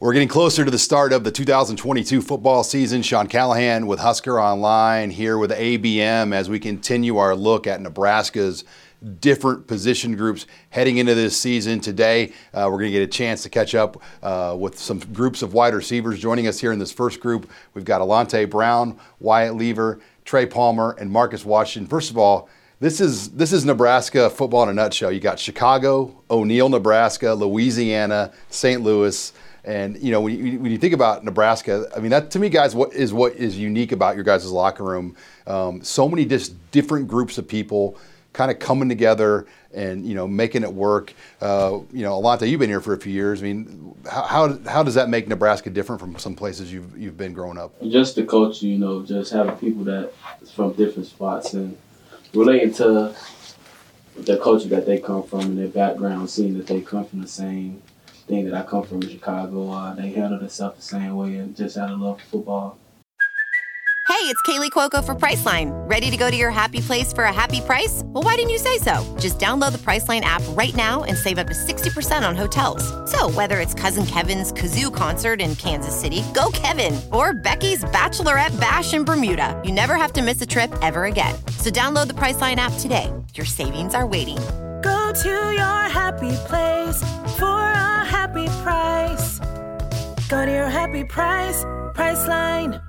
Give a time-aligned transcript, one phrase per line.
[0.00, 3.02] We're getting closer to the start of the 2022 football season.
[3.02, 8.64] Sean Callahan with Husker Online here with ABM as we continue our look at Nebraska's
[9.20, 11.78] different position groups heading into this season.
[11.78, 15.42] Today, uh, we're going to get a chance to catch up uh, with some groups
[15.42, 16.18] of wide receivers.
[16.18, 20.96] Joining us here in this first group, we've got Alante Brown, Wyatt Liewer, Trey Palmer,
[20.98, 21.88] and Marcus Washington.
[21.88, 22.48] First of all,
[22.80, 25.12] this is this is Nebraska football in a nutshell.
[25.12, 28.82] You got Chicago, O'Neill, Nebraska, Louisiana, St.
[28.82, 29.32] Louis.
[29.64, 32.50] And you know, when you, when you, think about Nebraska, I mean, that to me,
[32.50, 35.16] guys, what is what is unique about your guys' locker room?
[35.46, 37.96] Um, so many just different groups of people
[38.34, 41.14] kind of coming together and you know making it work.
[41.40, 43.40] Uh, you know, Alante, you've been here for a few years.
[43.40, 47.32] I mean, how, how does that make Nebraska different from some places you've you've been
[47.32, 47.72] growing up?
[47.82, 50.12] Just the culture, you know, just having people that
[50.54, 51.74] from different spots and
[52.34, 53.14] relating to
[54.16, 57.28] the culture that they come from and their background, seeing that they come from the
[57.28, 57.82] same
[58.26, 59.70] thing that I come from Chicago.
[59.70, 62.78] Uh, they handle themselves the same way and just out of love for football.
[64.06, 65.72] Hey, it's Kaley Cuoco for Priceline.
[65.88, 68.02] Ready to go to your happy place for a happy price?
[68.04, 69.02] Well, why didn't you say so?
[69.18, 72.84] Just download the Priceline app right now and save up to 60% on hotels.
[73.10, 78.58] So, whether it's Cousin Kevin's Kazoo concert in Kansas City, go Kevin, or Becky's Bachelorette
[78.60, 81.34] Bash in Bermuda, you never have to miss a trip ever again.
[81.58, 83.10] So, download the Priceline app today.
[83.34, 84.38] Your savings are waiting.
[85.14, 87.00] Go to your happy place
[87.38, 89.38] for a happy price.
[90.28, 91.62] Go to your happy price,
[91.94, 92.82] Priceline.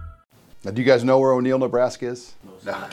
[0.64, 2.34] Now, do you guys know where O'Neill, Nebraska is?
[2.66, 2.88] No.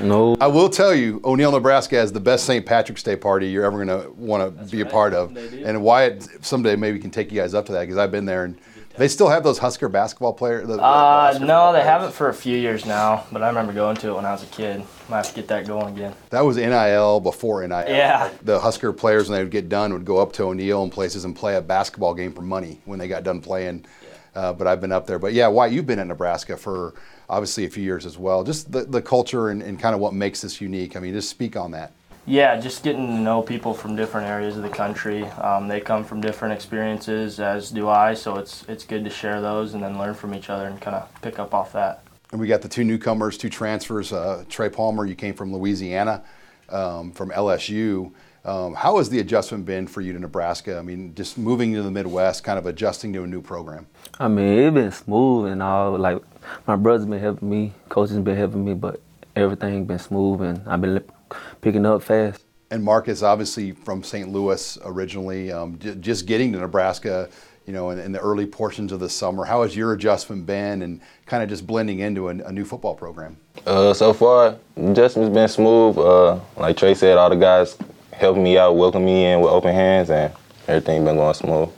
[0.00, 0.36] no.
[0.40, 2.66] I will tell you, O'Neill, Nebraska has the best St.
[2.66, 4.90] Patrick's Day party you're ever going to want to be right.
[4.90, 5.36] a part of.
[5.36, 8.42] And Wyatt someday maybe can take you guys up to that because I've been there
[8.42, 8.58] and
[8.96, 10.66] they still have those Husker basketball players.
[10.66, 11.86] The, uh, the no, they players.
[11.86, 13.24] haven't for a few years now.
[13.32, 14.82] But I remember going to it when I was a kid.
[15.08, 16.14] Might have to get that going again.
[16.30, 17.84] That was NIL before NIL.
[17.88, 18.24] Yeah.
[18.24, 20.92] Like the Husker players, when they would get done, would go up to O'Neill and
[20.92, 23.84] places and play a basketball game for money when they got done playing
[24.34, 25.18] uh, but I've been up there.
[25.18, 26.94] But yeah, Wyatt you've been in Nebraska for
[27.28, 28.44] obviously a few years as well.
[28.44, 30.96] Just the, the culture and, and kind of what makes this unique.
[30.96, 31.92] I mean, just speak on that.
[32.24, 35.24] Yeah, just getting to know people from different areas of the country.
[35.24, 38.14] Um, they come from different experiences, as do I.
[38.14, 40.94] So it's it's good to share those and then learn from each other and kind
[40.96, 42.04] of pick up off that.
[42.30, 44.12] And we got the two newcomers, two transfers.
[44.12, 46.22] Uh, Trey Palmer, you came from Louisiana,
[46.68, 48.12] um, from LSU.
[48.44, 50.78] Um, how has the adjustment been for you to Nebraska?
[50.78, 53.86] I mean, just moving to the Midwest, kind of adjusting to a new program.
[54.18, 55.98] I mean, it's been smooth and all.
[55.98, 56.22] Like
[56.66, 59.00] my brother's been helping me, coach's been helping me, but
[59.34, 61.02] everything been smooth and I've been
[61.60, 62.42] picking up fast.
[62.70, 64.30] And Marcus, obviously from St.
[64.30, 67.28] Louis originally, um, j- just getting to Nebraska,
[67.66, 69.44] you know, in, in, the early portions of the summer.
[69.44, 72.94] How has your adjustment been, and kind of just blending into a, a new football
[72.94, 73.36] program?
[73.66, 75.98] Uh, so far, adjustment's been smooth.
[75.98, 77.76] Uh, like Trey said, all the guys
[78.12, 80.32] helping me out, welcoming me in with open hands, and
[80.66, 81.68] everything been going smooth.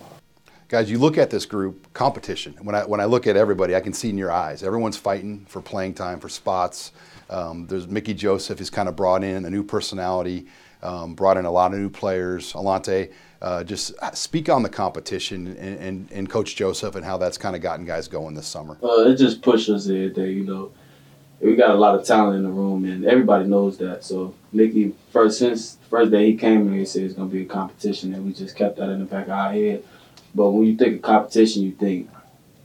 [0.68, 2.54] Guys, you look at this group competition.
[2.62, 4.62] When I when I look at everybody, I can see in your eyes.
[4.62, 6.92] Everyone's fighting for playing time, for spots.
[7.34, 10.46] Um, there's Mickey Joseph has kind of brought in a new personality,
[10.82, 12.52] um, brought in a lot of new players.
[12.52, 13.12] Alante,
[13.42, 17.56] uh, just speak on the competition and, and, and, Coach Joseph and how that's kind
[17.56, 18.78] of gotten guys going this summer.
[18.82, 20.72] Uh, it just pushes us every day, you know
[21.44, 24.02] we got a lot of talent in the room, and everybody knows that.
[24.02, 27.46] So Mickey, first since first day he came here, he said it's gonna be a
[27.46, 29.84] competition, and we just kept that in the back of our head.
[30.34, 32.08] But when you think of competition, you think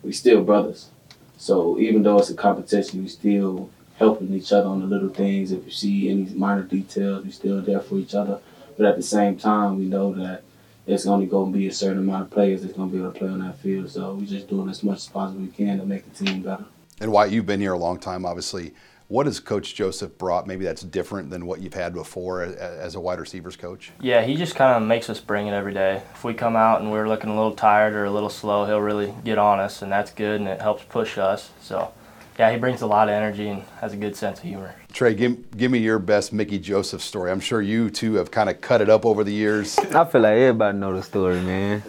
[0.02, 0.90] we still brothers.
[1.38, 5.52] So even though it's a competition, we still helping each other on the little things.
[5.52, 8.40] If you see any minor details, we're still there for each other.
[8.78, 10.44] But at the same time, we know that
[10.88, 13.12] it's only going to be a certain amount of players that's going to be able
[13.12, 13.92] to play on that field.
[13.92, 16.66] So we're just doing as much as possible we can to make the team better
[17.00, 18.74] and Wyatt you've been here a long time, obviously.
[19.08, 20.46] What has Coach Joseph brought?
[20.46, 23.92] Maybe that's different than what you've had before as a wide receivers coach.
[24.00, 26.04] Yeah, he just kind of makes us bring it every day.
[26.14, 28.82] If we come out and we're looking a little tired or a little slow, he'll
[28.82, 31.50] really get on us, and that's good, and it helps push us.
[31.60, 31.92] So,
[32.40, 34.74] yeah, he brings a lot of energy and has a good sense of humor.
[34.94, 37.32] Trey, give, give me your best Mickey Joseph story.
[37.32, 39.78] I'm sure you two have kind of cut it up over the years.
[39.78, 41.84] I feel like everybody know the story, man.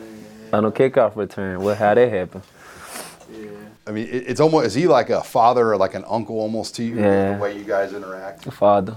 [0.52, 2.42] On a kickoff return, what how that happened.
[3.32, 3.50] Yeah.
[3.86, 6.74] I mean, it, it's almost is he like a father or like an uncle almost
[6.74, 6.96] to you?
[6.96, 7.34] Yeah.
[7.36, 8.44] The way you guys interact.
[8.48, 8.96] A father.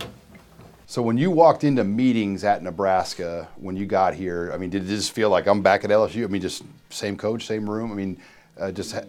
[0.87, 4.85] So when you walked into meetings at Nebraska when you got here, I mean, did
[4.85, 6.23] it just feel like I'm back at LSU?
[6.23, 7.91] I mean, just same coach, same room.
[7.91, 8.17] I mean,
[8.59, 8.93] uh, just.
[8.93, 9.03] Ha-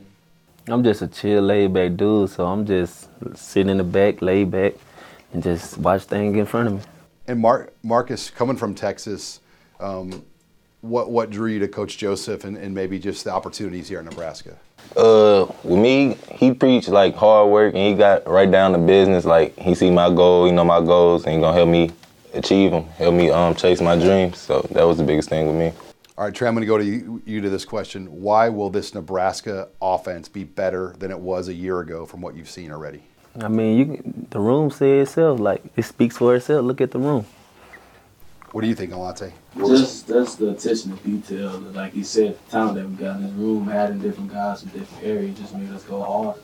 [0.66, 4.50] I'm just a chill, laid back dude, so I'm just sitting in the back, laid
[4.50, 4.72] back,
[5.32, 6.80] and just watch things in front of me.
[7.26, 9.40] And Mar- Marcus, coming from Texas,
[9.78, 10.24] um,
[10.80, 14.06] what what drew you to Coach Joseph, and, and maybe just the opportunities here in
[14.06, 14.56] Nebraska?
[14.96, 19.26] Uh, with me, he preached like hard work, and he got right down to business.
[19.26, 21.90] Like he see my goal, you know my goals, and he gonna help me
[22.32, 24.38] achieve them, help me um chase my dreams.
[24.38, 25.93] So that was the biggest thing with me.
[26.16, 28.06] All right, Trey, I'm going to go to you, you to this question.
[28.06, 32.36] Why will this Nebraska offense be better than it was a year ago from what
[32.36, 33.02] you've seen already?
[33.40, 35.40] I mean, you the room says itself.
[35.40, 36.64] Like it speaks for itself.
[36.64, 37.26] Look at the room.
[38.52, 39.32] What do you think, Alante?
[39.56, 41.58] Just that's the attention to detail.
[41.58, 44.70] Like you said, the talent that we got in this room, adding different guys from
[44.70, 46.36] different areas, just made us go hard.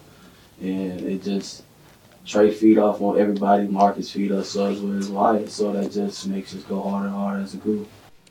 [0.61, 1.62] And it just
[2.26, 5.49] Trey feed off on everybody, Marcus feed us so as well as Wyatt.
[5.49, 7.88] So that just makes us go harder and harder as a group.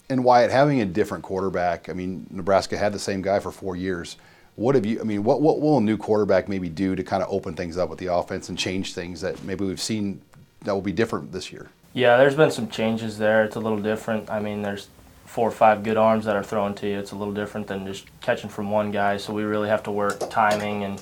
[0.10, 3.76] And Wyatt, having a different quarterback, I mean, Nebraska had the same guy for four
[3.76, 4.18] years.
[4.56, 5.00] What have you?
[5.00, 7.78] I mean, what what will a new quarterback maybe do to kind of open things
[7.78, 10.22] up with the offense and change things that maybe we've seen
[10.62, 11.70] that will be different this year?
[11.94, 13.44] Yeah, there's been some changes there.
[13.44, 14.30] It's a little different.
[14.30, 14.90] I mean, there's
[15.26, 16.98] four or five good arms that are thrown to you.
[16.98, 19.18] It's a little different than just catching from one guy.
[19.18, 21.02] So we really have to work timing and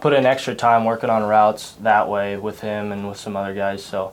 [0.00, 3.54] put in extra time working on routes that way with him and with some other
[3.54, 3.84] guys.
[3.84, 4.12] So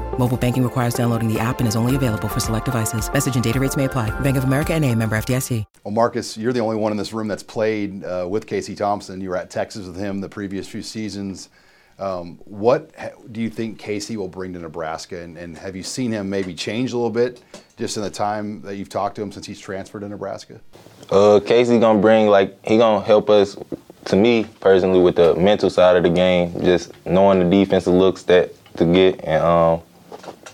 [0.21, 3.11] Mobile banking requires downloading the app and is only available for select devices.
[3.11, 4.11] Message and data rates may apply.
[4.19, 5.65] Bank of America and a member FDIC.
[5.83, 9.19] Well, Marcus, you're the only one in this room that's played uh, with Casey Thompson.
[9.19, 11.49] You were at Texas with him the previous few seasons.
[11.97, 15.19] Um, what ha- do you think Casey will bring to Nebraska?
[15.19, 17.41] And, and have you seen him maybe change a little bit
[17.75, 20.61] just in the time that you've talked to him since he's transferred to Nebraska?
[21.09, 23.57] Uh, Casey gonna bring like he gonna help us.
[24.05, 28.21] To me personally, with the mental side of the game, just knowing the defensive looks
[28.23, 29.81] that to get and um,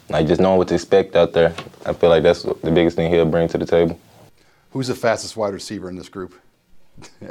[0.09, 1.53] like just knowing what to expect out there.
[1.85, 3.99] I feel like that's the biggest thing he'll bring to the table.
[4.71, 6.33] Who's the fastest wide receiver in this group?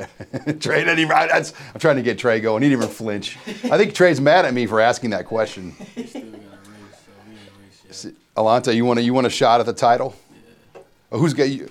[0.61, 1.13] Trey didn't even.
[1.13, 2.63] I, that's, I'm trying to get Trey going.
[2.63, 3.37] He didn't even flinch.
[3.65, 5.75] I think Trey's mad at me for asking that question.
[8.37, 10.15] Alante, you want a, you want a shot at the title?
[10.75, 10.81] Yeah.
[11.13, 11.71] Oh, who's got you?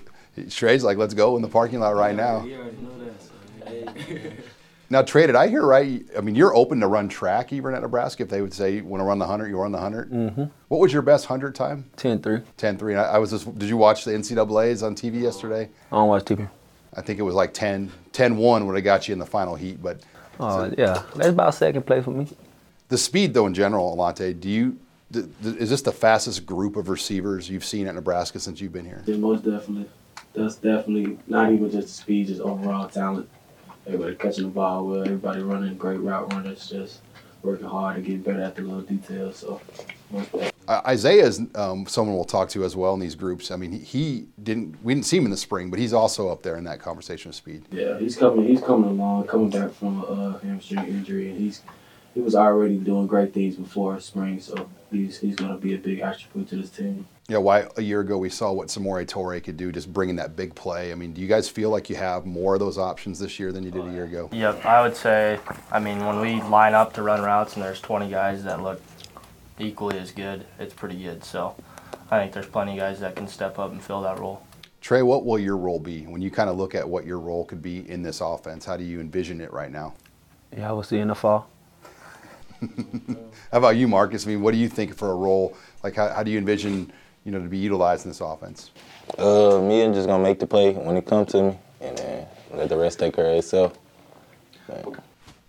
[0.50, 2.46] Trey's like, let's go in the parking lot right now.
[4.90, 5.08] You already know that.
[5.08, 5.22] So, hey.
[5.22, 6.04] Now, Trey, did I hear right?
[6.16, 8.84] I mean, you're open to run track even at Nebraska if they would say you
[8.84, 10.10] want to run the 100, you run the 100.
[10.10, 10.44] Mm-hmm.
[10.68, 11.90] What was your best 100 time?
[11.96, 12.44] 10-3.
[12.58, 12.98] 10-3.
[12.98, 15.68] I, I was just, did you watch the NCAA's on TV yesterday?
[15.92, 16.48] I don't watch TV.
[16.94, 19.82] I think it was like 10, 10-1 when I got you in the final heat.
[19.82, 20.00] But
[20.38, 21.02] Oh, yeah.
[21.14, 22.28] That's about second place for me.
[22.88, 24.78] the speed, though, in general, Alante, do you,
[25.12, 28.72] th- th- is this the fastest group of receivers you've seen at Nebraska since you've
[28.72, 29.02] been here?
[29.06, 29.88] Yeah, most definitely.
[30.34, 33.28] That's definitely not even just the speed, just overall talent.
[33.86, 37.00] Everybody catching the ball well, everybody running great route runners, just
[37.42, 39.36] working hard to get better at the little details.
[39.36, 39.60] So.
[40.68, 43.52] Uh, Isaiah is um, someone we'll talk to as well in these groups.
[43.52, 46.28] I mean, he, he didn't, we didn't see him in the spring, but he's also
[46.28, 47.62] up there in that conversation of speed.
[47.70, 48.46] Yeah, he's coming.
[48.46, 51.62] He's coming along, coming back from a uh, hamstring injury, and he's
[52.16, 54.40] he was already doing great things before spring.
[54.40, 57.06] So he's he's going to be a big attribute to this team.
[57.28, 60.34] Yeah, why a year ago we saw what Samori Toure could do, just bringing that
[60.34, 60.92] big play.
[60.92, 63.52] I mean, do you guys feel like you have more of those options this year
[63.52, 64.30] than you did a year ago?
[64.32, 65.38] Yep, I would say,
[65.70, 68.80] I mean, when we line up to run routes and there's 20 guys that look
[69.58, 71.22] equally as good, it's pretty good.
[71.22, 71.54] So
[72.10, 74.42] I think there's plenty of guys that can step up and fill that role.
[74.80, 77.44] Trey, what will your role be when you kind of look at what your role
[77.44, 78.64] could be in this offense?
[78.64, 79.92] How do you envision it right now?
[80.56, 81.50] Yeah, I will see you in the fall.
[83.52, 84.26] How about you, Marcus?
[84.26, 85.56] I mean, what do you think for a role?
[85.82, 86.92] Like, how, how do you envision,
[87.24, 88.70] you know, to be utilized in this offense?
[89.18, 92.26] Uh, me and just gonna make the play when it comes to me, and then
[92.54, 93.78] let the rest take care of itself.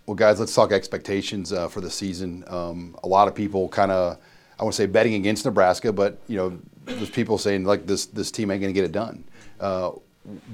[0.06, 2.44] Well, guys, let's talk expectations uh, for the season.
[2.46, 4.16] Um, a lot of people kind of,
[4.58, 8.06] I want to say betting against Nebraska, but you know, there's people saying like this
[8.06, 9.24] this team ain't to get it done.
[9.60, 9.90] Uh,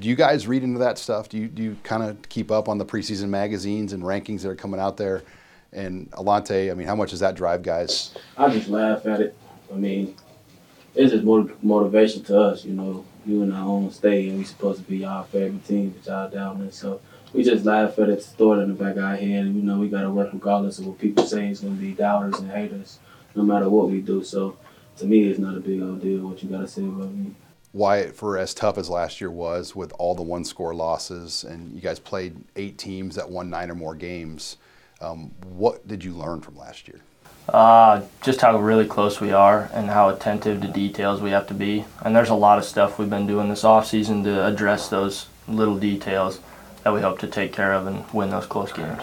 [0.00, 1.28] do you guys read into that stuff?
[1.28, 4.48] Do you do you kind of keep up on the preseason magazines and rankings that
[4.48, 5.22] are coming out there?
[5.74, 8.14] And Alante, I mean, how much does that drive guys?
[8.36, 9.36] I just laugh at it.
[9.72, 10.14] I mean,
[10.94, 13.04] it's just motiv- motivation to us, you know.
[13.26, 16.28] You in our own state, and we supposed to be our favorite team, but y'all
[16.28, 16.70] down there.
[16.70, 17.00] So
[17.32, 19.62] we just laugh at it, throw it in the back of our head, and you
[19.62, 21.48] know we got to work regardless of what people say.
[21.48, 22.98] It's going to be doubters and haters,
[23.34, 24.22] no matter what we do.
[24.22, 24.58] So
[24.98, 27.34] to me, it's not a big old deal what you got to say about me.
[27.72, 31.74] Wyatt, for as tough as last year was with all the one score losses, and
[31.74, 34.58] you guys played eight teams that won nine or more games,
[35.04, 37.00] um, what did you learn from last year?
[37.48, 41.54] Uh, just how really close we are and how attentive to details we have to
[41.54, 41.84] be.
[42.00, 45.26] And there's a lot of stuff we've been doing this off season to address those
[45.46, 46.40] little details
[46.82, 49.02] that we hope to take care of and win those close games.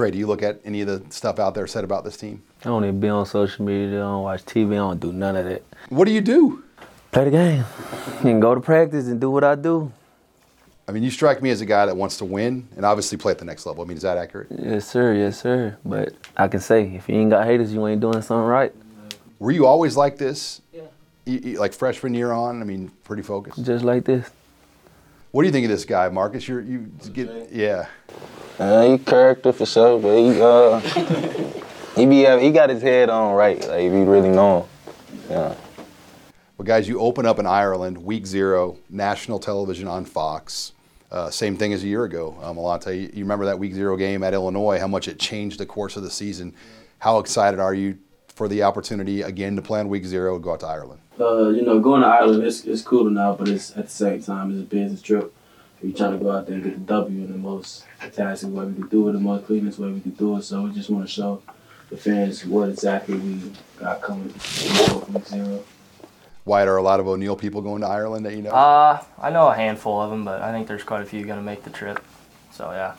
[0.00, 2.42] Trey, do you look at any of the stuff out there said about this team?
[2.62, 3.98] I don't even be on social media.
[3.98, 4.72] I don't watch TV.
[4.72, 5.62] I don't do none of that.
[5.90, 6.64] What do you do?
[7.12, 7.64] Play the game.
[8.24, 9.92] and go to practice and do what I do.
[10.88, 13.32] I mean, you strike me as a guy that wants to win and obviously play
[13.32, 13.84] at the next level.
[13.84, 14.46] I mean, is that accurate?
[14.58, 15.12] Yes, sir.
[15.12, 15.76] Yes, sir.
[15.84, 18.72] But I can say, if you ain't got haters, you ain't doing something right.
[19.38, 20.62] Were you always like this?
[20.72, 20.80] Yeah.
[21.26, 22.62] You, you, like freshman year on?
[22.62, 23.62] I mean, pretty focused.
[23.62, 24.30] Just like this.
[25.32, 26.48] What do you think of this guy, Marcus?
[26.48, 27.86] You're, you get, yeah.
[28.58, 30.80] Uh, he character for sure, but he uh,
[31.94, 33.60] he be he got his head on right.
[33.60, 35.54] Like if you really know him, yeah.
[36.58, 40.72] Well, guys, you open up in Ireland, week zero, national television on Fox.
[41.10, 42.36] Uh, same thing as a year ago.
[42.42, 44.78] Um, Alante, you, you remember that week zero game at Illinois?
[44.78, 46.54] How much it changed the course of the season?
[46.98, 47.98] How excited are you
[48.40, 50.98] for the opportunity again to plan week zero and go out to Ireland?
[51.20, 54.22] Uh, you know, going to Ireland is it's cool now, but it's at the same
[54.22, 55.34] time it's a business trip.
[55.82, 58.64] We trying to go out there and get the W in the most fantastic way
[58.64, 60.44] we can do it, the most cleanest way we can do it.
[60.44, 61.42] So we just want to show
[61.90, 65.62] the fans what exactly we got coming from week zero.
[66.46, 68.52] Wyatt, are a lot of O'Neill people going to Ireland that you know?
[68.52, 71.38] Uh, I know a handful of them, but I think there's quite a few going
[71.38, 72.02] to make the trip.
[72.52, 72.94] So yeah.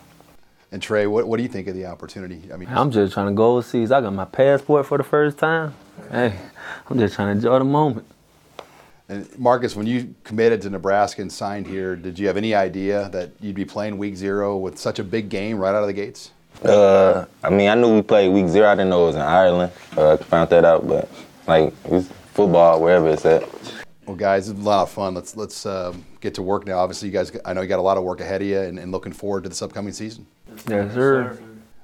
[0.74, 2.42] And Trey, what, what do you think of the opportunity?
[2.54, 3.92] I mean, I'm just trying to go overseas.
[3.92, 5.74] I got my passport for the first time.
[6.10, 6.34] Hey,
[6.90, 8.08] I'm just trying to enjoy the moment.
[9.10, 13.10] And Marcus, when you committed to Nebraska and signed here, did you have any idea
[13.10, 15.94] that you'd be playing week zero with such a big game right out of the
[15.94, 16.32] gates?
[16.64, 18.70] Uh, I mean, I knew we played week zero.
[18.70, 19.74] I didn't know it was in Ireland.
[19.98, 21.10] Uh, I found that out, but
[21.48, 23.44] like it's football wherever it's at.
[24.06, 25.14] Well, guys, it's a lot of fun.
[25.14, 26.80] Let's let's um, get to work now.
[26.80, 28.80] Obviously, you guys, I know you got a lot of work ahead of you, and,
[28.80, 30.26] and looking forward to this upcoming season.
[30.68, 31.40] Yes, sir.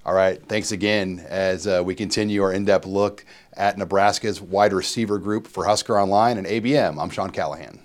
[0.05, 0.41] All right.
[0.47, 5.65] Thanks again as uh, we continue our in-depth look at Nebraska's wide receiver group for
[5.65, 7.01] Husker Online and ABM.
[7.01, 7.81] I'm Sean Callahan.